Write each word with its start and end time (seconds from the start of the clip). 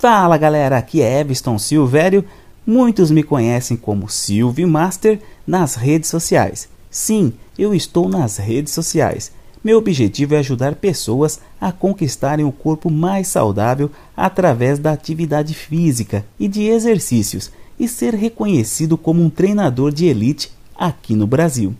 Fala 0.00 0.38
galera, 0.38 0.78
aqui 0.78 1.02
é 1.02 1.20
Eviston 1.20 1.58
Silvério. 1.58 2.24
Muitos 2.66 3.10
me 3.10 3.22
conhecem 3.22 3.76
como 3.76 4.08
Silvio 4.08 4.66
Master 4.66 5.20
nas 5.46 5.74
redes 5.74 6.08
sociais. 6.08 6.70
Sim, 6.90 7.34
eu 7.58 7.74
estou 7.74 8.08
nas 8.08 8.38
redes 8.38 8.72
sociais. 8.72 9.30
Meu 9.62 9.76
objetivo 9.76 10.34
é 10.34 10.38
ajudar 10.38 10.76
pessoas 10.76 11.38
a 11.60 11.70
conquistarem 11.70 12.46
o 12.46 12.50
corpo 12.50 12.88
mais 12.88 13.28
saudável 13.28 13.90
através 14.16 14.78
da 14.78 14.90
atividade 14.90 15.52
física 15.52 16.24
e 16.38 16.48
de 16.48 16.62
exercícios 16.62 17.52
e 17.78 17.86
ser 17.86 18.14
reconhecido 18.14 18.96
como 18.96 19.22
um 19.22 19.28
treinador 19.28 19.92
de 19.92 20.06
elite 20.06 20.50
aqui 20.74 21.14
no 21.14 21.26
Brasil. 21.26 21.74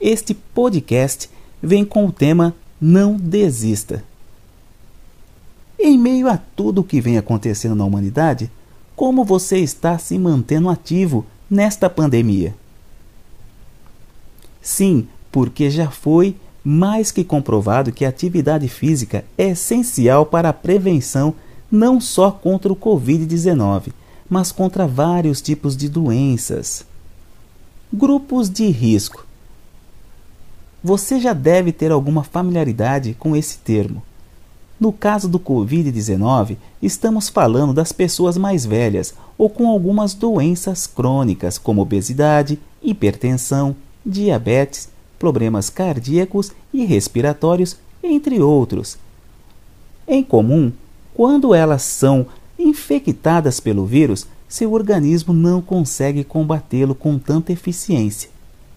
Este 0.00 0.32
podcast 0.32 1.28
vem 1.62 1.84
com 1.84 2.06
o 2.06 2.12
tema 2.12 2.54
Não 2.80 3.14
Desista. 3.14 4.02
Em 5.84 5.98
meio 5.98 6.28
a 6.28 6.36
tudo 6.36 6.80
o 6.80 6.84
que 6.84 7.00
vem 7.00 7.18
acontecendo 7.18 7.74
na 7.74 7.84
humanidade, 7.84 8.48
como 8.94 9.24
você 9.24 9.58
está 9.58 9.98
se 9.98 10.16
mantendo 10.16 10.68
ativo 10.68 11.26
nesta 11.50 11.90
pandemia? 11.90 12.54
Sim, 14.60 15.08
porque 15.32 15.68
já 15.68 15.90
foi 15.90 16.36
mais 16.62 17.10
que 17.10 17.24
comprovado 17.24 17.90
que 17.90 18.04
a 18.04 18.10
atividade 18.10 18.68
física 18.68 19.24
é 19.36 19.48
essencial 19.48 20.24
para 20.24 20.50
a 20.50 20.52
prevenção 20.52 21.34
não 21.68 22.00
só 22.00 22.30
contra 22.30 22.72
o 22.72 22.76
Covid-19, 22.76 23.88
mas 24.30 24.52
contra 24.52 24.86
vários 24.86 25.42
tipos 25.42 25.76
de 25.76 25.88
doenças. 25.88 26.86
Grupos 27.92 28.48
de 28.48 28.68
risco. 28.68 29.26
Você 30.84 31.18
já 31.18 31.32
deve 31.32 31.72
ter 31.72 31.90
alguma 31.90 32.22
familiaridade 32.22 33.16
com 33.18 33.34
esse 33.34 33.58
termo. 33.58 34.00
No 34.82 34.92
caso 34.92 35.28
do 35.28 35.38
Covid-19, 35.38 36.56
estamos 36.82 37.28
falando 37.28 37.72
das 37.72 37.92
pessoas 37.92 38.36
mais 38.36 38.66
velhas 38.66 39.14
ou 39.38 39.48
com 39.48 39.68
algumas 39.68 40.12
doenças 40.12 40.88
crônicas, 40.88 41.56
como 41.56 41.80
obesidade, 41.80 42.58
hipertensão, 42.82 43.76
diabetes, 44.04 44.88
problemas 45.20 45.70
cardíacos 45.70 46.50
e 46.74 46.84
respiratórios, 46.84 47.76
entre 48.02 48.40
outros. 48.40 48.98
Em 50.08 50.20
comum, 50.20 50.72
quando 51.14 51.54
elas 51.54 51.82
são 51.82 52.26
infectadas 52.58 53.60
pelo 53.60 53.86
vírus, 53.86 54.26
seu 54.48 54.72
organismo 54.72 55.32
não 55.32 55.62
consegue 55.62 56.24
combatê-lo 56.24 56.96
com 56.96 57.20
tanta 57.20 57.52
eficiência. 57.52 58.30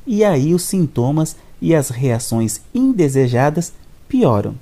E 0.06 0.24
aí 0.24 0.54
os 0.54 0.62
sintomas 0.62 1.36
e 1.60 1.74
as 1.74 1.90
reações 1.90 2.62
indesejadas 2.76 3.74
pioram 4.08 4.54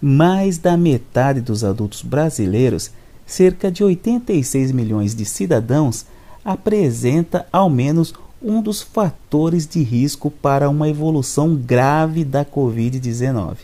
mais 0.00 0.58
da 0.58 0.76
metade 0.76 1.40
dos 1.40 1.64
adultos 1.64 2.02
brasileiros, 2.02 2.90
cerca 3.26 3.70
de 3.70 3.82
86 3.82 4.72
milhões 4.72 5.14
de 5.14 5.24
cidadãos, 5.24 6.06
apresenta 6.44 7.46
ao 7.52 7.68
menos 7.68 8.14
um 8.40 8.62
dos 8.62 8.80
fatores 8.80 9.66
de 9.66 9.82
risco 9.82 10.30
para 10.30 10.70
uma 10.70 10.88
evolução 10.88 11.54
grave 11.54 12.24
da 12.24 12.44
Covid-19. 12.44 13.56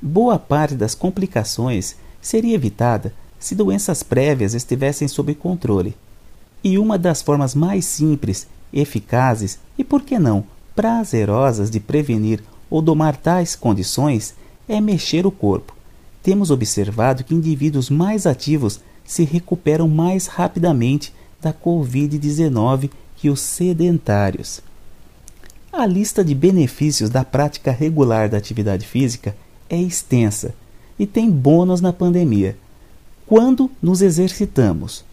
Boa 0.00 0.38
parte 0.38 0.74
das 0.74 0.94
complicações 0.94 1.94
seria 2.20 2.54
evitada 2.54 3.14
se 3.38 3.54
doenças 3.54 4.02
prévias 4.02 4.54
estivessem 4.54 5.06
sob 5.06 5.34
controle. 5.34 5.94
E 6.64 6.78
uma 6.78 6.96
das 6.96 7.20
formas 7.20 7.54
mais 7.54 7.84
simples, 7.84 8.46
eficazes 8.72 9.58
e, 9.76 9.84
por 9.84 10.02
que 10.02 10.18
não, 10.18 10.44
prazerosas 10.74 11.70
de 11.70 11.78
prevenir 11.78 12.42
ou 12.70 12.80
domar 12.80 13.16
tais 13.16 13.54
condições 13.54 14.34
é 14.68 14.80
mexer 14.80 15.26
o 15.26 15.30
corpo. 15.30 15.74
Temos 16.22 16.50
observado 16.50 17.24
que 17.24 17.34
indivíduos 17.34 17.90
mais 17.90 18.26
ativos 18.26 18.80
se 19.04 19.24
recuperam 19.24 19.88
mais 19.88 20.26
rapidamente 20.26 21.12
da 21.40 21.52
Covid-19 21.52 22.90
que 23.16 23.28
os 23.28 23.40
sedentários. 23.40 24.60
A 25.72 25.86
lista 25.86 26.24
de 26.24 26.34
benefícios 26.34 27.10
da 27.10 27.24
prática 27.24 27.72
regular 27.72 28.28
da 28.28 28.36
atividade 28.36 28.86
física 28.86 29.34
é 29.68 29.80
extensa 29.80 30.54
e 30.98 31.06
tem 31.06 31.30
bônus 31.30 31.80
na 31.80 31.92
pandemia. 31.92 32.56
Quando 33.26 33.70
nos 33.80 34.02
exercitamos, 34.02 35.04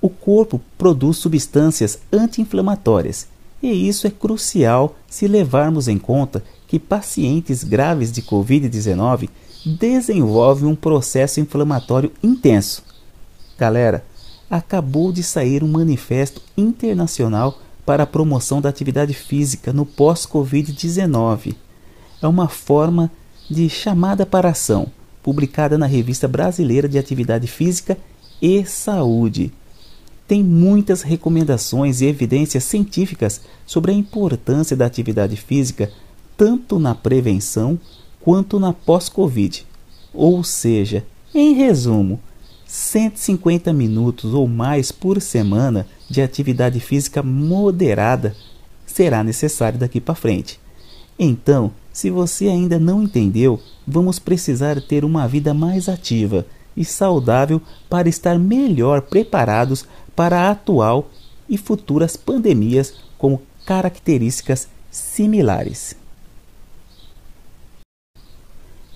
o 0.00 0.08
corpo 0.08 0.60
produz 0.76 1.18
substâncias 1.18 1.98
anti-inflamatórias, 2.12 3.26
e 3.62 3.88
isso 3.88 4.06
é 4.06 4.10
crucial 4.10 4.96
se 5.08 5.26
levarmos 5.26 5.88
em 5.88 5.98
conta 5.98 6.42
que 6.68 6.78
pacientes 6.78 7.64
graves 7.64 8.12
de 8.12 8.20
Covid-19 8.22 9.30
desenvolvem 9.64 10.68
um 10.68 10.76
processo 10.76 11.40
inflamatório 11.40 12.12
intenso. 12.22 12.84
Galera, 13.58 14.04
acabou 14.48 15.10
de 15.10 15.22
sair 15.22 15.64
um 15.64 15.68
manifesto 15.68 16.42
internacional 16.56 17.58
para 17.84 18.02
a 18.02 18.06
promoção 18.06 18.60
da 18.60 18.68
atividade 18.68 19.14
física 19.14 19.72
no 19.72 19.86
pós-Covid-19. 19.86 21.56
É 22.22 22.28
uma 22.28 22.48
forma 22.48 23.10
de 23.50 23.68
chamada 23.70 24.26
para 24.26 24.50
ação, 24.50 24.88
publicada 25.22 25.78
na 25.78 25.86
Revista 25.86 26.28
Brasileira 26.28 26.86
de 26.86 26.98
Atividade 26.98 27.46
Física 27.46 27.96
e 28.42 28.64
Saúde. 28.66 29.52
Tem 30.26 30.44
muitas 30.44 31.00
recomendações 31.00 32.02
e 32.02 32.06
evidências 32.06 32.64
científicas 32.64 33.40
sobre 33.64 33.90
a 33.90 33.94
importância 33.94 34.76
da 34.76 34.84
atividade 34.84 35.36
física 35.36 35.90
tanto 36.38 36.78
na 36.78 36.94
prevenção 36.94 37.78
quanto 38.20 38.60
na 38.60 38.72
pós-Covid. 38.72 39.66
Ou 40.14 40.44
seja, 40.44 41.04
em 41.34 41.52
resumo, 41.52 42.20
150 42.64 43.72
minutos 43.72 44.32
ou 44.32 44.46
mais 44.46 44.92
por 44.92 45.20
semana 45.20 45.86
de 46.08 46.22
atividade 46.22 46.78
física 46.78 47.22
moderada 47.22 48.36
será 48.86 49.24
necessário 49.24 49.78
daqui 49.78 50.00
para 50.00 50.14
frente. 50.14 50.60
Então, 51.18 51.72
se 51.92 52.08
você 52.08 52.46
ainda 52.46 52.78
não 52.78 53.02
entendeu, 53.02 53.60
vamos 53.86 54.20
precisar 54.20 54.80
ter 54.80 55.04
uma 55.04 55.26
vida 55.26 55.52
mais 55.52 55.88
ativa 55.88 56.46
e 56.76 56.84
saudável 56.84 57.60
para 57.90 58.08
estar 58.08 58.38
melhor 58.38 59.02
preparados 59.02 59.84
para 60.14 60.42
a 60.42 60.50
atual 60.52 61.10
e 61.48 61.58
futuras 61.58 62.16
pandemias 62.16 62.94
com 63.18 63.40
características 63.66 64.68
similares. 64.90 65.96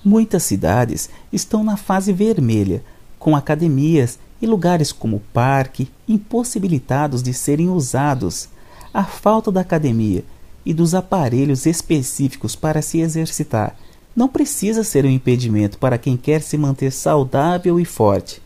Muitas 0.04 0.42
cidades 0.42 1.08
estão 1.32 1.62
na 1.62 1.76
fase 1.76 2.12
vermelha, 2.12 2.82
com 3.18 3.36
academias 3.36 4.18
e 4.40 4.46
lugares 4.46 4.90
como 4.90 5.18
o 5.18 5.22
parque 5.32 5.88
impossibilitados 6.08 7.22
de 7.22 7.32
serem 7.32 7.68
usados. 7.68 8.48
A 8.92 9.04
falta 9.04 9.52
da 9.52 9.60
academia 9.60 10.24
e 10.66 10.74
dos 10.74 10.94
aparelhos 10.94 11.66
específicos 11.66 12.56
para 12.56 12.82
se 12.82 13.00
exercitar 13.00 13.76
não 14.14 14.28
precisa 14.28 14.84
ser 14.84 15.04
um 15.04 15.10
impedimento 15.10 15.78
para 15.78 15.96
quem 15.96 16.16
quer 16.16 16.42
se 16.42 16.58
manter 16.58 16.92
saudável 16.92 17.80
e 17.80 17.84
forte. 17.84 18.42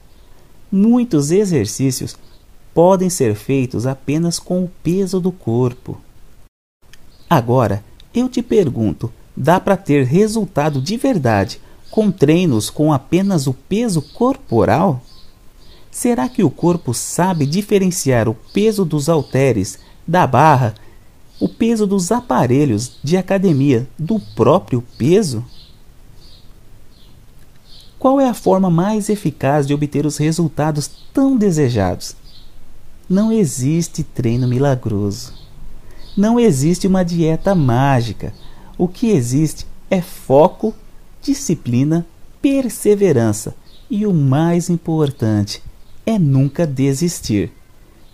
Muitos 0.70 1.30
exercícios 1.30 2.16
podem 2.74 3.08
ser 3.08 3.34
feitos 3.34 3.86
apenas 3.86 4.38
com 4.38 4.62
o 4.62 4.70
peso 4.82 5.18
do 5.18 5.32
corpo. 5.32 6.00
Agora, 7.28 7.82
eu 8.14 8.28
te 8.28 8.42
pergunto: 8.42 9.12
dá 9.36 9.60
para 9.60 9.76
ter 9.76 10.04
resultado 10.04 10.80
de 10.80 10.96
verdade 10.96 11.60
com 11.90 12.10
treinos 12.10 12.70
com 12.70 12.92
apenas 12.92 13.46
o 13.46 13.54
peso 13.54 14.00
corporal? 14.00 15.02
Será 15.90 16.28
que 16.28 16.42
o 16.42 16.50
corpo 16.50 16.92
sabe 16.92 17.46
diferenciar 17.46 18.28
o 18.28 18.34
peso 18.34 18.84
dos 18.84 19.08
halteres, 19.08 19.78
da 20.06 20.26
barra, 20.26 20.74
o 21.40 21.48
peso 21.48 21.86
dos 21.86 22.10
aparelhos 22.12 22.98
de 23.02 23.16
academia 23.16 23.86
do 23.98 24.20
próprio 24.34 24.82
peso? 24.98 25.44
Qual 27.98 28.20
é 28.20 28.28
a 28.28 28.34
forma 28.34 28.70
mais 28.70 29.08
eficaz 29.08 29.66
de 29.66 29.72
obter 29.72 30.04
os 30.04 30.18
resultados 30.18 30.90
tão 31.12 31.36
desejados? 31.36 32.14
Não 33.08 33.32
existe 33.32 34.02
treino 34.02 34.46
milagroso. 34.46 35.32
Não 36.16 36.38
existe 36.38 36.86
uma 36.86 37.04
dieta 37.04 37.54
mágica 37.54 38.32
o 38.78 38.86
que 38.86 39.10
existe 39.10 39.66
é 39.90 40.00
foco, 40.00 40.74
disciplina, 41.22 42.06
perseverança 42.42 43.54
e 43.90 44.06
o 44.06 44.12
mais 44.12 44.68
importante 44.68 45.62
é 46.04 46.18
nunca 46.18 46.66
desistir. 46.66 47.52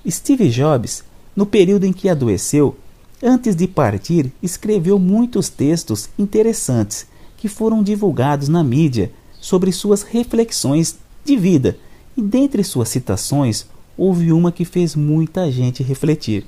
Steve 0.09 0.49
Jobs, 0.49 1.05
no 1.35 1.47
período 1.47 1.85
em 1.85 1.93
que 1.93 2.09
adoeceu, 2.09 2.77
antes 3.23 3.55
de 3.55 3.67
partir, 3.67 4.33
escreveu 4.43 4.99
muitos 4.99 5.49
textos 5.49 6.09
interessantes 6.19 7.07
que 7.37 7.49
foram 7.49 7.83
divulgados 7.83 8.49
na 8.49 8.63
mídia 8.63 9.13
sobre 9.41 9.73
suas 9.73 10.03
reflexões 10.03 10.97
de 11.25 11.37
vida, 11.37 11.77
e 12.17 12.23
dentre 12.23 12.63
suas 12.63 12.89
citações 12.89 13.67
houve 13.97 14.33
uma 14.33 14.53
que 14.53 14.65
fez 14.65 14.95
muita 14.95 15.51
gente 15.51 15.83
refletir. 15.83 16.47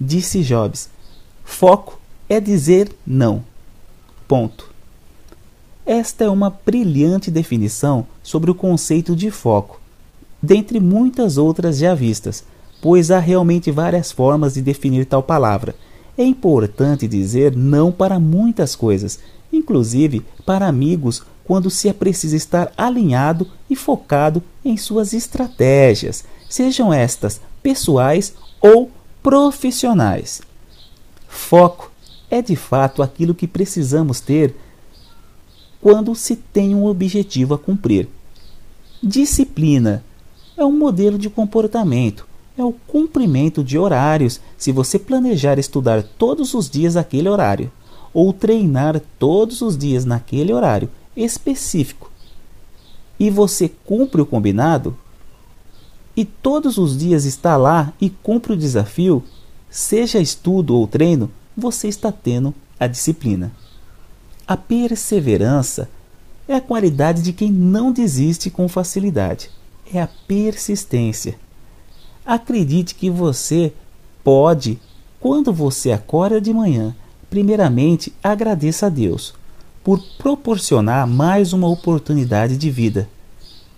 Disse 0.00 0.42
Jobs: 0.42 0.88
Foco 1.44 1.98
é 2.28 2.40
dizer 2.40 2.90
não. 3.06 3.44
Ponto. 4.28 4.70
Esta 5.84 6.24
é 6.24 6.28
uma 6.28 6.50
brilhante 6.50 7.30
definição 7.30 8.06
sobre 8.22 8.50
o 8.50 8.54
conceito 8.54 9.14
de 9.14 9.30
foco, 9.30 9.80
dentre 10.42 10.80
muitas 10.80 11.38
outras 11.38 11.78
já 11.78 11.94
vistas, 11.94 12.44
pois 12.82 13.12
há 13.12 13.20
realmente 13.20 13.70
várias 13.70 14.10
formas 14.10 14.54
de 14.54 14.62
definir 14.62 15.06
tal 15.06 15.22
palavra. 15.22 15.76
É 16.18 16.24
importante 16.24 17.06
dizer 17.06 17.54
não 17.54 17.92
para 17.92 18.18
muitas 18.18 18.74
coisas, 18.74 19.20
inclusive 19.52 20.24
para 20.44 20.66
amigos, 20.66 21.22
quando 21.44 21.70
se 21.70 21.88
é 21.88 21.92
preciso 21.92 22.34
estar 22.34 22.72
alinhado 22.76 23.46
e 23.70 23.76
focado 23.76 24.42
em 24.64 24.76
suas 24.76 25.12
estratégias, 25.12 26.24
sejam 26.48 26.92
estas 26.92 27.40
pessoais 27.62 28.34
ou 28.60 28.90
profissionais. 29.22 30.42
Foco 31.28 31.92
é 32.30 32.42
de 32.42 32.56
fato 32.56 33.02
aquilo 33.02 33.34
que 33.34 33.46
precisamos 33.46 34.20
ter 34.20 34.54
quando 35.80 36.14
se 36.14 36.36
tem 36.36 36.74
um 36.74 36.86
objetivo 36.86 37.54
a 37.54 37.58
cumprir. 37.58 38.08
Disciplina 39.02 40.04
é 40.56 40.64
um 40.64 40.72
modelo 40.72 41.18
de 41.18 41.28
comportamento, 41.30 42.26
é 42.56 42.64
o 42.64 42.72
cumprimento 42.72 43.62
de 43.62 43.78
horários 43.78 44.40
se 44.56 44.72
você 44.72 44.98
planejar 44.98 45.58
estudar 45.58 46.02
todos 46.02 46.54
os 46.54 46.68
dias 46.68 46.96
aquele 46.96 47.28
horário 47.28 47.70
ou 48.12 48.32
treinar 48.32 49.00
todos 49.18 49.60
os 49.60 49.76
dias 49.76 50.04
naquele 50.04 50.52
horário 50.52 50.90
específico 51.14 52.10
e 53.18 53.30
você 53.30 53.68
cumpre 53.68 54.20
o 54.20 54.26
combinado 54.26 54.96
e 56.16 56.24
todos 56.24 56.78
os 56.78 56.96
dias 56.96 57.24
está 57.24 57.56
lá 57.56 57.92
e 58.00 58.08
cumpre 58.08 58.54
o 58.54 58.56
desafio, 58.56 59.22
seja 59.68 60.18
estudo 60.18 60.74
ou 60.74 60.86
treino, 60.86 61.30
você 61.56 61.88
está 61.88 62.12
tendo 62.12 62.54
a 62.78 62.86
disciplina. 62.86 63.52
A 64.46 64.56
perseverança 64.56 65.88
é 66.46 66.54
a 66.54 66.60
qualidade 66.60 67.22
de 67.22 67.32
quem 67.32 67.50
não 67.50 67.90
desiste 67.90 68.50
com 68.50 68.68
facilidade. 68.68 69.50
É 69.92 70.00
a 70.00 70.08
persistência. 70.26 71.36
Acredite 72.24 72.94
que 72.94 73.08
você 73.10 73.72
pode, 74.22 74.78
quando 75.20 75.52
você 75.52 75.92
acorda 75.92 76.40
de 76.40 76.52
manhã, 76.52 76.94
primeiramente 77.30 78.12
agradeça 78.22 78.86
a 78.86 78.88
Deus 78.88 79.34
por 79.82 80.00
proporcionar 80.18 81.06
mais 81.06 81.52
uma 81.52 81.68
oportunidade 81.68 82.56
de 82.56 82.70
vida. 82.70 83.08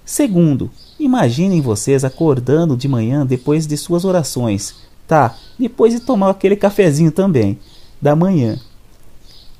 Segundo, 0.05 0.71
imaginem 0.99 1.61
vocês 1.61 2.03
acordando 2.03 2.77
de 2.77 2.89
manhã 2.89 3.27
depois 3.27 3.67
de 3.67 3.77
suas 3.77 4.07
orações. 4.07 4.75
Tá, 5.09 5.35
depois 5.59 5.95
de 5.95 6.01
tomar 6.01 6.29
aquele 6.29 6.55
cafezinho 6.55 7.11
também, 7.11 7.59
da 8.01 8.15
manhã. 8.15 8.61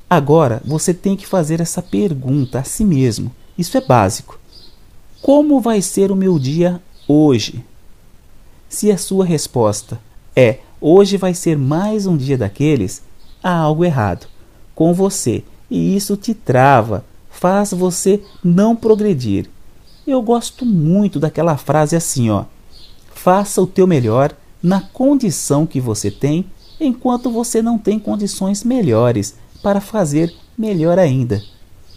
Agora 0.07 0.61
você 0.63 0.93
tem 0.93 1.17
que 1.17 1.25
fazer 1.25 1.59
essa 1.59 1.81
pergunta 1.81 2.59
a 2.59 2.63
si 2.63 2.85
mesmo. 2.85 3.31
Isso 3.57 3.75
é 3.75 3.81
básico. 3.81 4.39
Como 5.23 5.59
vai 5.59 5.81
ser 5.81 6.11
o 6.11 6.15
meu 6.15 6.37
dia 6.37 6.79
hoje? 7.07 7.65
Se 8.69 8.91
a 8.91 8.97
sua 8.97 9.25
resposta 9.25 9.99
é 10.35 10.59
hoje 10.79 11.17
vai 11.17 11.33
ser 11.33 11.57
mais 11.57 12.05
um 12.05 12.15
dia 12.15 12.37
daqueles, 12.37 13.01
há 13.41 13.51
algo 13.51 13.83
errado 13.83 14.27
com 14.75 14.93
você 14.93 15.43
e 15.69 15.95
isso 15.95 16.15
te 16.15 16.35
trava, 16.35 17.03
faz 17.29 17.71
você 17.71 18.21
não 18.43 18.75
progredir. 18.75 19.49
Eu 20.05 20.21
gosto 20.21 20.63
muito 20.63 21.19
daquela 21.19 21.57
frase 21.57 21.95
assim, 21.95 22.29
ó: 22.29 22.45
Faça 23.13 23.61
o 23.61 23.67
teu 23.67 23.87
melhor 23.87 24.33
na 24.61 24.81
condição 24.81 25.65
que 25.65 25.79
você 25.79 26.11
tem, 26.11 26.45
enquanto 26.79 27.31
você 27.31 27.61
não 27.61 27.77
tem 27.77 27.99
condições 27.99 28.63
melhores 28.63 29.35
para 29.61 29.81
fazer 29.81 30.33
melhor 30.57 30.97
ainda. 30.97 31.41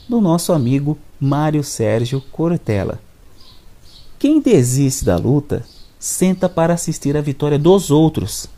Do 0.08 0.20
nosso 0.20 0.52
amigo 0.52 0.98
Mário 1.20 1.62
Sérgio 1.62 2.20
Cortella. 2.32 3.00
Quem 4.18 4.40
desiste 4.40 5.04
da 5.04 5.16
luta, 5.16 5.64
senta 5.98 6.48
para 6.48 6.74
assistir 6.74 7.16
a 7.16 7.20
vitória 7.20 7.58
dos 7.58 7.90
outros. 7.90 8.48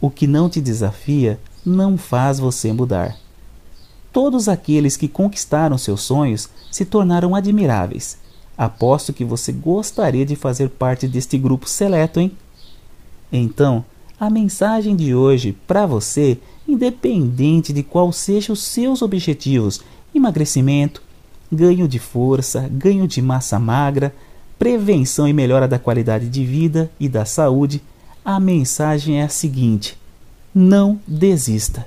O 0.00 0.10
que 0.10 0.26
não 0.26 0.48
te 0.48 0.60
desafia 0.60 1.40
não 1.64 1.96
faz 1.96 2.38
você 2.38 2.72
mudar. 2.72 3.16
Todos 4.12 4.48
aqueles 4.48 4.96
que 4.96 5.08
conquistaram 5.08 5.76
seus 5.76 6.02
sonhos 6.02 6.48
se 6.70 6.84
tornaram 6.84 7.34
admiráveis. 7.34 8.18
Aposto 8.56 9.12
que 9.12 9.24
você 9.24 9.50
gostaria 9.50 10.24
de 10.24 10.36
fazer 10.36 10.68
parte 10.68 11.08
deste 11.08 11.36
grupo 11.36 11.68
seleto, 11.68 12.20
hein? 12.20 12.30
Então, 13.32 13.84
a 14.18 14.30
mensagem 14.30 14.94
de 14.94 15.14
hoje 15.14 15.56
para 15.66 15.86
você, 15.86 16.38
independente 16.66 17.72
de 17.72 17.82
qual 17.82 18.12
sejam 18.12 18.52
os 18.52 18.62
seus 18.62 19.02
objetivos, 19.02 19.80
emagrecimento, 20.14 21.02
ganho 21.50 21.86
de 21.88 21.98
força, 21.98 22.68
ganho 22.70 23.06
de 23.06 23.20
massa 23.20 23.58
magra, 23.58 24.14
prevenção 24.58 25.26
e 25.28 25.32
melhora 25.32 25.68
da 25.68 25.78
qualidade 25.78 26.28
de 26.28 26.44
vida 26.44 26.90
e 26.98 27.08
da 27.08 27.24
saúde, 27.24 27.82
a 28.24 28.40
mensagem 28.40 29.20
é 29.20 29.24
a 29.24 29.28
seguinte: 29.28 29.98
não 30.54 31.00
desista. 31.06 31.86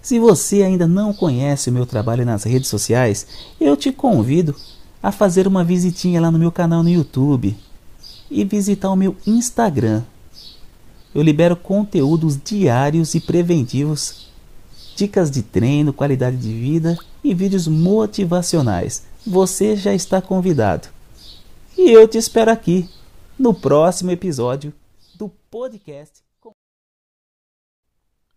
Se 0.00 0.18
você 0.18 0.62
ainda 0.62 0.88
não 0.88 1.12
conhece 1.12 1.68
o 1.70 1.72
meu 1.72 1.86
trabalho 1.86 2.24
nas 2.24 2.44
redes 2.44 2.68
sociais, 2.68 3.26
eu 3.60 3.76
te 3.76 3.92
convido 3.92 4.56
a 5.02 5.10
fazer 5.10 5.46
uma 5.46 5.64
visitinha 5.64 6.20
lá 6.20 6.30
no 6.30 6.38
meu 6.38 6.52
canal 6.52 6.82
no 6.82 6.90
YouTube 6.90 7.56
e 8.30 8.44
visitar 8.44 8.90
o 8.90 8.96
meu 8.96 9.16
Instagram. 9.26 10.04
Eu 11.14 11.22
libero 11.22 11.56
conteúdos 11.56 12.40
diários 12.40 13.14
e 13.14 13.20
preventivos, 13.20 14.30
dicas 14.94 15.30
de 15.30 15.42
treino, 15.42 15.92
qualidade 15.92 16.36
de 16.36 16.52
vida 16.52 16.96
e 17.24 17.34
vídeos 17.34 17.66
motivacionais. 17.66 19.06
Você 19.26 19.74
já 19.74 19.94
está 19.94 20.20
convidado. 20.22 20.88
E 21.76 21.90
eu 21.90 22.06
te 22.06 22.18
espero 22.18 22.50
aqui 22.50 22.88
no 23.38 23.54
próximo 23.54 24.10
episódio 24.10 24.72
do 25.14 25.28
podcast. 25.50 26.22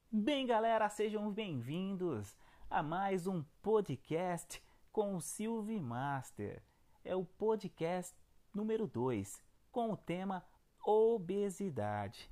Bem, 0.09 0.47
galera, 0.47 0.87
sejam 0.89 1.29
bem-vindos 1.29 2.33
a 2.69 2.81
mais 2.81 3.27
um 3.27 3.43
podcast 3.61 4.62
com 4.93 5.15
o 5.15 5.21
Silvi 5.21 5.81
Master. 5.81 6.63
É 7.03 7.15
o 7.15 7.25
podcast 7.25 8.15
número 8.53 8.87
2, 8.87 9.43
com 9.71 9.91
o 9.91 9.97
tema 9.97 10.45
obesidade. 10.85 12.31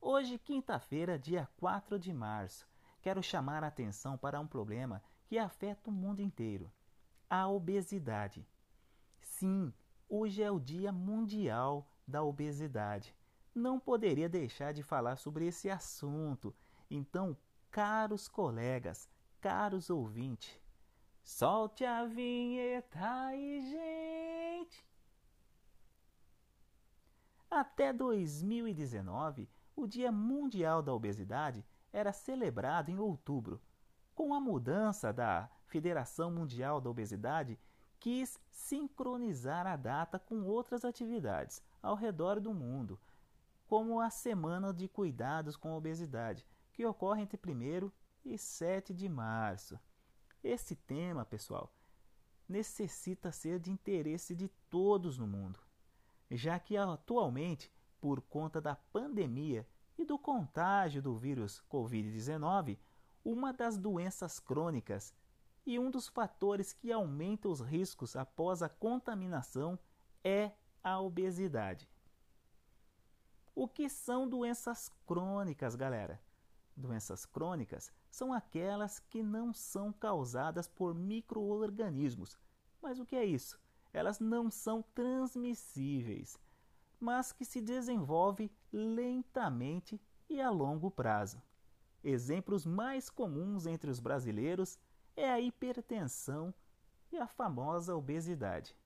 Hoje, 0.00 0.36
quinta-feira, 0.36 1.16
dia 1.16 1.48
4 1.56 1.96
de 1.96 2.12
março, 2.12 2.68
quero 3.00 3.22
chamar 3.22 3.62
a 3.62 3.68
atenção 3.68 4.18
para 4.18 4.40
um 4.40 4.48
problema 4.48 5.00
que 5.26 5.38
afeta 5.38 5.90
o 5.90 5.92
mundo 5.92 6.20
inteiro: 6.20 6.70
a 7.30 7.46
obesidade. 7.46 8.44
Sim, 9.20 9.72
hoje 10.08 10.42
é 10.42 10.50
o 10.50 10.58
Dia 10.58 10.90
Mundial 10.90 11.88
da 12.06 12.22
Obesidade. 12.22 13.14
Não 13.54 13.78
poderia 13.78 14.28
deixar 14.28 14.72
de 14.72 14.82
falar 14.82 15.16
sobre 15.16 15.46
esse 15.46 15.70
assunto 15.70 16.52
então, 16.90 17.36
caros 17.70 18.28
colegas, 18.28 19.08
caros 19.40 19.88
ouvintes, 19.88 20.63
solte 21.24 21.84
a 21.84 22.04
vinheta 22.04 22.98
aí, 23.00 23.60
gente! 23.62 24.86
Até 27.50 27.92
2019, 27.92 29.48
o 29.74 29.86
Dia 29.86 30.12
Mundial 30.12 30.82
da 30.82 30.92
Obesidade 30.92 31.64
era 31.92 32.12
celebrado 32.12 32.90
em 32.90 32.98
outubro. 32.98 33.60
Com 34.14 34.34
a 34.34 34.40
mudança 34.40 35.12
da 35.12 35.50
Federação 35.66 36.30
Mundial 36.30 36.80
da 36.80 36.90
Obesidade, 36.90 37.58
quis 37.98 38.38
sincronizar 38.50 39.66
a 39.66 39.76
data 39.76 40.18
com 40.18 40.42
outras 40.42 40.84
atividades 40.84 41.62
ao 41.82 41.94
redor 41.94 42.38
do 42.38 42.52
mundo, 42.52 43.00
como 43.66 44.00
a 44.00 44.10
Semana 44.10 44.74
de 44.74 44.88
Cuidados 44.88 45.56
com 45.56 45.72
a 45.72 45.76
Obesidade, 45.76 46.44
que 46.72 46.84
ocorre 46.84 47.22
entre 47.22 47.40
1 47.40 47.90
e 48.24 48.36
7 48.36 48.92
de 48.92 49.08
março. 49.08 49.78
Esse 50.44 50.76
tema, 50.76 51.24
pessoal, 51.24 51.72
necessita 52.46 53.32
ser 53.32 53.58
de 53.58 53.70
interesse 53.70 54.34
de 54.34 54.48
todos 54.68 55.16
no 55.16 55.26
mundo, 55.26 55.58
já 56.30 56.58
que 56.58 56.76
atualmente, 56.76 57.72
por 57.98 58.20
conta 58.20 58.60
da 58.60 58.76
pandemia 58.76 59.66
e 59.96 60.04
do 60.04 60.18
contágio 60.18 61.00
do 61.00 61.16
vírus 61.16 61.64
Covid-19, 61.70 62.78
uma 63.24 63.54
das 63.54 63.78
doenças 63.78 64.38
crônicas 64.38 65.14
e 65.64 65.78
um 65.78 65.90
dos 65.90 66.08
fatores 66.08 66.74
que 66.74 66.92
aumenta 66.92 67.48
os 67.48 67.60
riscos 67.62 68.14
após 68.14 68.62
a 68.62 68.68
contaminação 68.68 69.78
é 70.22 70.52
a 70.82 71.00
obesidade. 71.00 71.88
O 73.54 73.66
que 73.66 73.88
são 73.88 74.28
doenças 74.28 74.92
crônicas, 75.06 75.74
galera? 75.74 76.20
Doenças 76.76 77.24
crônicas 77.24 77.92
são 78.10 78.32
aquelas 78.32 78.98
que 78.98 79.22
não 79.22 79.52
são 79.52 79.92
causadas 79.92 80.66
por 80.66 80.94
microorganismos. 80.94 82.36
Mas 82.82 82.98
o 82.98 83.06
que 83.06 83.16
é 83.16 83.24
isso? 83.24 83.58
Elas 83.92 84.18
não 84.18 84.50
são 84.50 84.82
transmissíveis, 84.94 86.36
mas 86.98 87.32
que 87.32 87.44
se 87.44 87.60
desenvolvem 87.60 88.50
lentamente 88.72 90.00
e 90.28 90.40
a 90.40 90.50
longo 90.50 90.90
prazo. 90.90 91.40
exemplos 92.02 92.66
mais 92.66 93.08
comuns 93.08 93.66
entre 93.66 93.90
os 93.90 94.00
brasileiros 94.00 94.78
é 95.16 95.30
a 95.30 95.40
hipertensão 95.40 96.52
e 97.10 97.16
a 97.16 97.26
famosa 97.26 97.96
obesidade. 97.96 98.76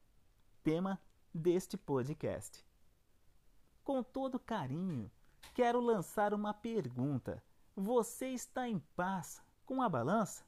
Tema 0.62 1.00
deste 1.32 1.76
podcast. 1.76 2.64
Com 3.82 4.02
todo 4.02 4.38
carinho, 4.38 5.10
quero 5.54 5.80
lançar 5.80 6.34
uma 6.34 6.52
pergunta. 6.52 7.42
Você 7.80 8.30
está 8.30 8.68
em 8.68 8.80
paz 8.96 9.40
com 9.64 9.80
a 9.80 9.88
balança? 9.88 10.44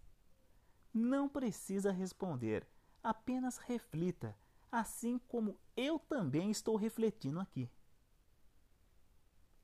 Não 0.92 1.28
precisa 1.28 1.92
responder, 1.92 2.66
apenas 3.04 3.56
reflita, 3.56 4.36
assim 4.68 5.16
como 5.28 5.56
eu 5.76 5.96
também 5.96 6.50
estou 6.50 6.74
refletindo 6.74 7.38
aqui. 7.38 7.70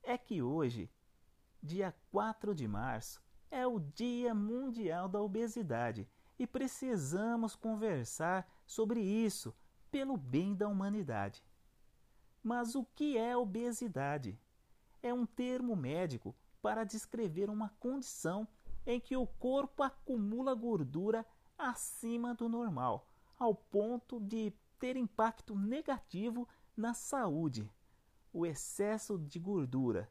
É 0.01 0.17
que 0.17 0.41
hoje, 0.41 0.89
dia 1.61 1.93
4 2.09 2.55
de 2.55 2.65
março, 2.69 3.21
é 3.51 3.67
o 3.67 3.81
Dia 3.81 4.33
Mundial 4.33 5.09
da 5.09 5.21
Obesidade 5.21 6.07
e 6.39 6.47
precisamos 6.47 7.53
conversar 7.53 8.49
sobre 8.65 9.01
isso 9.01 9.53
pelo 9.91 10.15
bem 10.15 10.55
da 10.55 10.69
humanidade. 10.69 11.43
Mas 12.41 12.75
o 12.75 12.85
que 12.85 13.17
é 13.17 13.35
obesidade? 13.35 14.39
É 15.03 15.13
um 15.13 15.25
termo 15.25 15.75
médico 15.75 16.33
para 16.61 16.83
descrever 16.83 17.49
uma 17.49 17.69
condição 17.79 18.47
em 18.85 18.99
que 18.99 19.15
o 19.15 19.27
corpo 19.27 19.83
acumula 19.83 20.53
gordura 20.53 21.25
acima 21.57 22.33
do 22.33 22.47
normal, 22.47 23.07
ao 23.37 23.53
ponto 23.53 24.19
de 24.19 24.53
ter 24.79 24.95
impacto 24.95 25.55
negativo 25.55 26.47
na 26.75 26.93
saúde. 26.93 27.69
O 28.31 28.45
excesso 28.45 29.17
de 29.17 29.39
gordura 29.39 30.09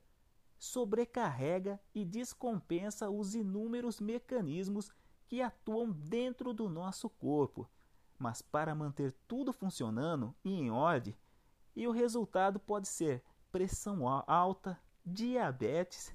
sobrecarrega 0.58 1.80
e 1.94 2.04
descompensa 2.04 3.10
os 3.10 3.34
inúmeros 3.34 4.00
mecanismos 4.00 4.90
que 5.26 5.42
atuam 5.42 5.90
dentro 5.90 6.52
do 6.52 6.68
nosso 6.68 7.08
corpo, 7.08 7.68
mas 8.18 8.40
para 8.40 8.74
manter 8.74 9.12
tudo 9.28 9.52
funcionando 9.52 10.34
e 10.44 10.52
em 10.52 10.70
ordem, 10.70 11.16
e 11.74 11.86
o 11.86 11.92
resultado 11.92 12.58
pode 12.58 12.88
ser 12.88 13.22
pressão 13.52 14.08
alta, 14.26 14.80
diabetes, 15.04 16.14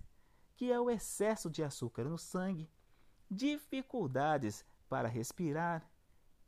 que 0.62 0.72
é 0.72 0.80
o 0.80 0.92
excesso 0.92 1.50
de 1.50 1.64
açúcar 1.64 2.04
no 2.04 2.20
sangue, 2.20 2.70
dificuldades 3.32 4.64
para 4.88 5.08
respirar, 5.08 5.90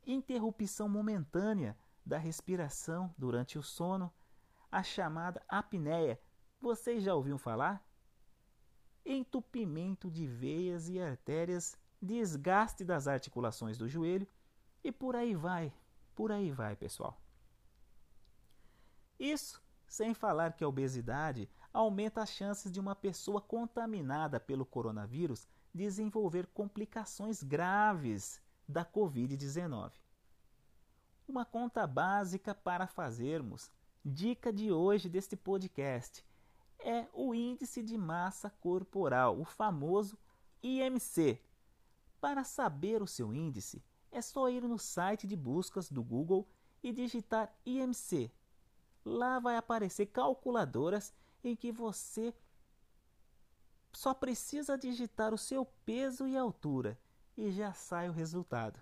interrupção 0.06 0.88
momentânea 0.88 1.76
da 2.06 2.16
respiração 2.16 3.12
durante 3.18 3.58
o 3.58 3.62
sono, 3.64 4.14
a 4.70 4.84
chamada 4.84 5.42
apneia. 5.48 6.16
Vocês 6.60 7.02
já 7.02 7.12
ouviram 7.12 7.38
falar? 7.38 7.84
Entupimento 9.04 10.08
de 10.08 10.28
veias 10.28 10.88
e 10.88 11.00
artérias 11.00 11.76
desgaste 12.00 12.84
das 12.84 13.08
articulações 13.08 13.76
do 13.76 13.88
joelho 13.88 14.28
e 14.84 14.92
por 14.92 15.16
aí 15.16 15.34
vai, 15.34 15.74
por 16.14 16.30
aí 16.30 16.52
vai, 16.52 16.76
pessoal. 16.76 17.20
Isso 19.18 19.60
sem 19.94 20.12
falar 20.12 20.54
que 20.54 20.64
a 20.64 20.68
obesidade 20.68 21.48
aumenta 21.72 22.20
as 22.20 22.30
chances 22.30 22.72
de 22.72 22.80
uma 22.80 22.96
pessoa 22.96 23.40
contaminada 23.40 24.40
pelo 24.40 24.66
coronavírus 24.66 25.46
desenvolver 25.72 26.48
complicações 26.48 27.44
graves 27.44 28.42
da 28.66 28.84
Covid-19. 28.84 29.92
Uma 31.28 31.44
conta 31.44 31.86
básica 31.86 32.52
para 32.52 32.88
fazermos, 32.88 33.70
dica 34.04 34.52
de 34.52 34.72
hoje 34.72 35.08
deste 35.08 35.36
podcast, 35.36 36.26
é 36.80 37.06
o 37.12 37.32
índice 37.32 37.80
de 37.80 37.96
massa 37.96 38.50
corporal, 38.50 39.40
o 39.40 39.44
famoso 39.44 40.18
IMC, 40.60 41.40
para 42.20 42.42
saber 42.42 43.00
o 43.00 43.06
seu 43.06 43.32
índice, 43.32 43.80
é 44.10 44.20
só 44.20 44.48
ir 44.48 44.64
no 44.64 44.76
site 44.76 45.24
de 45.24 45.36
buscas 45.36 45.88
do 45.88 46.02
Google 46.02 46.48
e 46.82 46.92
digitar 46.92 47.54
IMC. 47.64 48.32
Lá 49.04 49.38
vai 49.38 49.56
aparecer 49.56 50.06
calculadoras 50.06 51.12
em 51.42 51.54
que 51.54 51.70
você 51.70 52.34
só 53.92 54.14
precisa 54.14 54.78
digitar 54.78 55.32
o 55.32 55.38
seu 55.38 55.64
peso 55.84 56.26
e 56.26 56.36
altura 56.36 56.98
e 57.36 57.50
já 57.50 57.72
sai 57.72 58.08
o 58.08 58.12
resultado. 58.12 58.80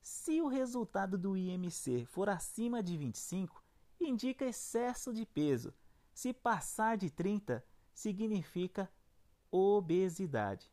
Se 0.00 0.40
o 0.40 0.48
resultado 0.48 1.16
do 1.16 1.36
IMC 1.36 2.04
for 2.06 2.28
acima 2.28 2.82
de 2.82 2.96
25, 2.96 3.62
indica 4.00 4.44
excesso 4.44 5.12
de 5.12 5.24
peso. 5.24 5.72
Se 6.12 6.32
passar 6.32 6.96
de 6.96 7.08
30, 7.08 7.64
significa 7.94 8.90
obesidade. 9.50 10.70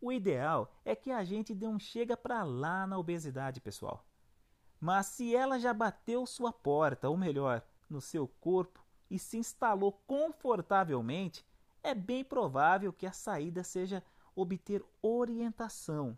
O 0.00 0.12
ideal 0.12 0.72
é 0.84 0.94
que 0.94 1.10
a 1.10 1.24
gente 1.24 1.52
um 1.64 1.78
chega 1.78 2.16
para 2.16 2.44
lá 2.44 2.86
na 2.86 2.98
obesidade, 2.98 3.60
pessoal. 3.60 4.07
Mas 4.80 5.06
se 5.06 5.34
ela 5.34 5.58
já 5.58 5.72
bateu 5.72 6.24
sua 6.26 6.52
porta, 6.52 7.08
ou 7.08 7.16
melhor, 7.16 7.62
no 7.88 8.00
seu 8.00 8.28
corpo 8.28 8.84
e 9.10 9.18
se 9.18 9.38
instalou 9.38 9.92
confortavelmente, 10.06 11.44
é 11.82 11.94
bem 11.94 12.24
provável 12.24 12.92
que 12.92 13.06
a 13.06 13.12
saída 13.12 13.64
seja 13.64 14.02
obter 14.34 14.84
orientação, 15.02 16.16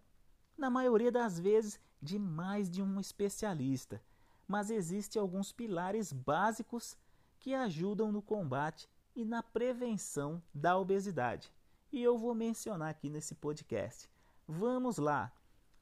na 0.57 0.69
maioria 0.69 1.11
das 1.11 1.38
vezes 1.38 1.81
de 2.02 2.19
mais 2.19 2.71
de 2.71 2.83
um 2.83 3.00
especialista. 3.00 4.02
Mas 4.47 4.71
existem 4.71 5.21
alguns 5.21 5.52
pilares 5.52 6.12
básicos 6.12 6.97
que 7.38 7.55
ajudam 7.55 8.12
no 8.12 8.21
combate 8.21 8.88
e 9.14 9.25
na 9.25 9.43
prevenção 9.43 10.43
da 10.52 10.76
obesidade 10.76 11.50
e 11.93 12.02
eu 12.02 12.17
vou 12.17 12.35
mencionar 12.35 12.90
aqui 12.90 13.09
nesse 13.11 13.35
podcast. 13.35 14.09
Vamos 14.47 14.97
lá! 14.99 15.33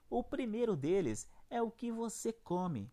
O 0.08 0.24
primeiro 0.24 0.74
deles 0.74 1.28
é 1.50 1.62
o 1.62 1.70
que 1.70 1.90
você 1.90 2.32
come. 2.32 2.90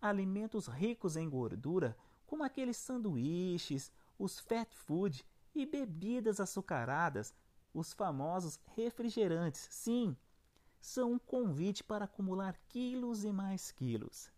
Alimentos 0.00 0.66
ricos 0.66 1.16
em 1.16 1.28
gordura, 1.28 1.96
como 2.26 2.44
aqueles 2.44 2.76
sanduíches, 2.76 3.92
os 4.18 4.38
fat 4.38 4.74
food 4.74 5.24
e 5.54 5.66
bebidas 5.66 6.40
açucaradas, 6.40 7.34
os 7.74 7.92
famosos 7.92 8.58
refrigerantes. 8.74 9.66
Sim, 9.70 10.16
são 10.80 11.12
um 11.12 11.18
convite 11.18 11.84
para 11.84 12.06
acumular 12.06 12.58
quilos 12.68 13.24
e 13.24 13.32
mais 13.32 13.70
quilos. 13.70 14.30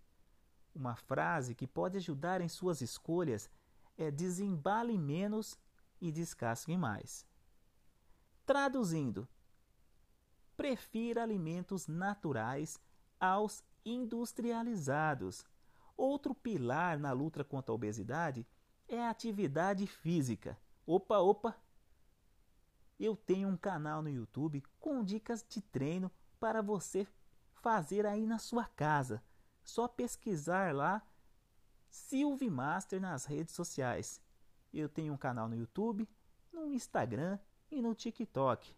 Uma 0.74 0.96
frase 0.96 1.54
que 1.54 1.66
pode 1.66 1.98
ajudar 1.98 2.40
em 2.40 2.48
suas 2.48 2.80
escolhas 2.80 3.48
é 3.96 4.10
desembale 4.10 4.96
menos 4.98 5.58
e 6.00 6.10
descasque 6.10 6.76
mais. 6.76 7.26
Traduzindo, 8.44 9.28
prefira 10.56 11.22
alimentos 11.22 11.86
naturais 11.86 12.80
aos 13.22 13.62
industrializados. 13.84 15.46
Outro 15.96 16.34
pilar 16.34 16.98
na 16.98 17.12
luta 17.12 17.44
contra 17.44 17.70
a 17.70 17.74
obesidade 17.74 18.44
é 18.88 19.00
a 19.00 19.10
atividade 19.10 19.86
física. 19.86 20.58
Opa, 20.84 21.18
opa! 21.18 21.56
Eu 22.98 23.14
tenho 23.14 23.48
um 23.48 23.56
canal 23.56 24.02
no 24.02 24.10
YouTube 24.10 24.60
com 24.80 25.04
dicas 25.04 25.44
de 25.48 25.60
treino 25.60 26.10
para 26.40 26.60
você 26.60 27.06
fazer 27.54 28.04
aí 28.06 28.26
na 28.26 28.38
sua 28.38 28.64
casa. 28.64 29.22
Só 29.62 29.86
pesquisar 29.86 30.74
lá 30.74 31.00
Silvimaster 31.88 33.00
nas 33.00 33.24
redes 33.24 33.54
sociais. 33.54 34.20
Eu 34.74 34.88
tenho 34.88 35.12
um 35.12 35.16
canal 35.16 35.48
no 35.48 35.54
YouTube, 35.54 36.08
no 36.52 36.66
Instagram 36.66 37.38
e 37.70 37.80
no 37.80 37.94
TikTok. 37.94 38.74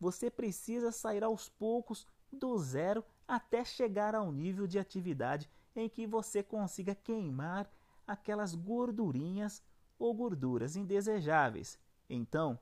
Você 0.00 0.30
precisa 0.30 0.90
sair 0.90 1.22
aos 1.22 1.50
poucos 1.50 2.06
do 2.32 2.56
zero 2.58 3.04
até 3.26 3.64
chegar 3.64 4.14
ao 4.14 4.30
nível 4.30 4.66
de 4.66 4.78
atividade 4.78 5.50
em 5.74 5.88
que 5.88 6.06
você 6.06 6.42
consiga 6.42 6.94
queimar 6.94 7.70
aquelas 8.06 8.54
gordurinhas 8.54 9.62
ou 9.98 10.14
gorduras 10.14 10.76
indesejáveis. 10.76 11.78
Então, 12.08 12.58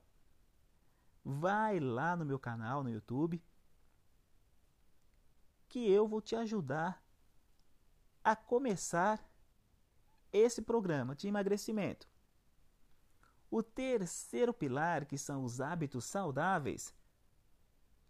vai 1.25 1.81
lá 1.81 2.16
no 2.16 2.25
meu 2.25 2.38
canal 2.38 2.83
no 2.83 2.90
YouTube 2.90 3.42
que 5.69 5.90
eu 5.90 6.07
vou 6.07 6.21
te 6.21 6.37
ajudar 6.37 7.02
a 8.23 8.37
começar 8.37 9.26
esse 10.33 10.62
programa 10.62 11.14
de 11.14 11.26
emagrecimento. 11.26 12.09
O 13.50 13.62
terceiro 13.62 14.52
pilar, 14.52 15.07
que 15.07 15.19
são 15.19 15.45
os 15.45 15.61
hábitos 15.61 16.04
saudáveis, 16.04 16.95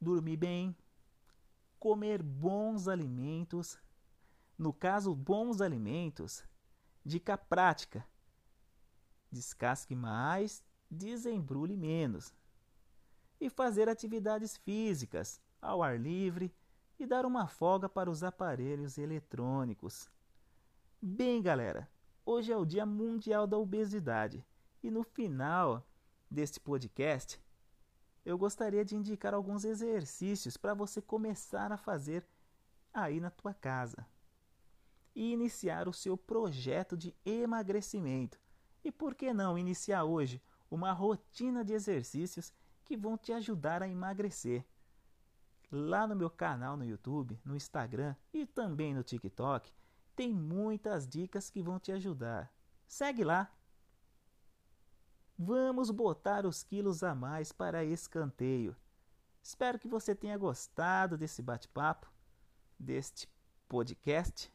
dormir 0.01 0.37
bem, 0.37 0.77
comer 1.83 2.23
bons 2.23 2.87
alimentos. 2.87 3.77
No 4.57 4.73
caso, 4.73 5.13
bons 5.17 5.61
alimentos, 5.61 6.45
dica 7.05 7.37
prática: 7.37 8.07
descasque 9.33 9.93
mais, 9.93 10.63
desembrulhe 10.89 11.77
menos. 11.77 12.33
E 13.41 13.51
fazer 13.51 13.89
atividades 13.89 14.57
físicas 14.59 15.41
ao 15.61 15.83
ar 15.83 15.99
livre 15.99 16.55
e 17.01 17.05
dar 17.05 17.27
uma 17.27 17.49
folga 17.49 17.89
para 17.89 18.09
os 18.09 18.23
aparelhos 18.23 18.97
eletrônicos. 18.97 20.09
Bem, 21.03 21.43
galera, 21.43 21.91
hoje 22.25 22.53
é 22.53 22.57
o 22.57 22.65
Dia 22.65 22.87
Mundial 22.87 23.45
da 23.45 23.59
Obesidade. 23.59 24.47
E 24.85 24.89
no 24.89 25.03
final 25.03 25.85
deste 26.31 26.61
podcast, 26.61 27.43
eu 28.25 28.39
gostaria 28.39 28.85
de 28.85 28.97
indicar 28.97 29.35
alguns 29.35 29.65
exercícios 29.65 30.57
para 30.57 30.75
você 30.75 31.01
começar 31.01 31.73
a 31.73 31.77
fazer 31.77 32.27
aí 32.93 33.21
na 33.21 33.31
tua 33.31 33.53
casa 33.53 34.07
e 35.15 35.33
iniciar 35.33 35.89
o 35.89 35.93
seu 35.93 36.17
projeto 36.17 36.97
de 36.97 37.15
emagrecimento. 37.25 38.39
E 38.85 38.91
por 38.91 39.15
que 39.15 39.33
não 39.33 39.59
iniciar 39.59 40.05
hoje 40.05 40.43
uma 40.71 40.93
rotina 40.93 41.65
de 41.65 41.73
exercícios 41.73 42.53
que 42.85 42.97
vão 42.97 43.17
te 43.17 43.33
ajudar 43.33 43.83
a 43.83 43.89
emagrecer? 43.89 44.65
Lá 45.71 46.07
no 46.07 46.17
meu 46.17 46.31
canal 46.31 46.77
no 46.77 46.85
YouTube, 46.85 47.41
no 47.45 47.57
Instagram 47.57 48.15
e 48.33 48.47
também 48.47 48.95
no 48.95 49.03
TikTok, 49.03 49.73
tem 50.15 50.33
muitas 50.33 51.07
dicas 51.07 51.49
que 51.49 51.63
vão 51.63 51.79
te 51.79 51.93
ajudar. 51.93 52.53
Segue 52.87 53.25
lá! 53.25 53.51
Vamos 55.39 55.91
botar 55.91 56.47
os 56.47 56.63
quilos 56.63 57.03
a 57.03 57.15
mais 57.15 57.53
para 57.53 57.85
escanteio. 57.85 58.77
Espero 59.43 59.79
que 59.79 59.89
você 59.89 60.15
tenha 60.15 60.39
gostado 60.39 61.19
desse 61.19 61.43
bate-papo, 61.43 62.11
deste 62.79 63.29
podcast. 63.69 64.53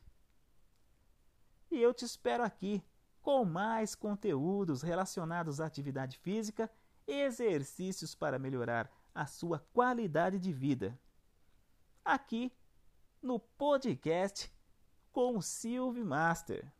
E 1.69 1.81
eu 1.81 1.93
te 1.93 2.05
espero 2.05 2.43
aqui 2.43 2.81
com 3.21 3.43
mais 3.43 3.95
conteúdos 3.95 4.81
relacionados 4.81 5.59
à 5.59 5.65
atividade 5.65 6.17
física 6.17 6.71
e 7.05 7.13
exercícios 7.13 8.15
para 8.15 8.39
melhorar 8.39 8.89
a 9.13 9.25
sua 9.25 9.59
qualidade 9.73 10.39
de 10.39 10.53
vida. 10.53 10.97
Aqui 12.05 12.53
no 13.21 13.39
podcast 13.39 14.49
com 15.11 15.35
o 15.35 15.41
Silvio 15.41 16.05
Master. 16.05 16.71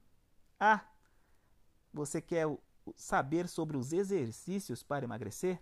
Ah, 0.60 0.86
você 1.92 2.22
quer 2.22 2.48
saber 2.96 3.48
sobre 3.48 3.78
os 3.78 3.94
exercícios 3.94 4.84
para 4.84 5.06
emagrecer? 5.06 5.62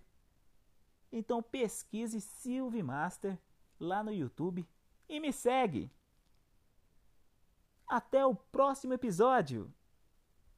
Então 1.11 1.41
pesquise 1.41 2.19
Silvio 2.19 2.83
Master 2.83 3.39
lá 3.79 4.03
no 4.03 4.11
YouTube 4.11 4.67
e 5.07 5.19
me 5.19 5.31
segue. 5.31 5.91
Até 7.87 8.25
o 8.25 8.35
próximo 8.35 8.93
episódio! 8.93 9.73